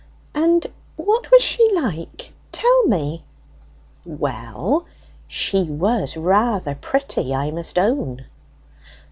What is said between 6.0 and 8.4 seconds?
rather pretty, I must own."